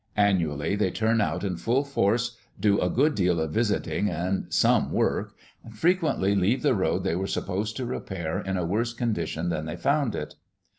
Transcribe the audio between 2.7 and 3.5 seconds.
a good deal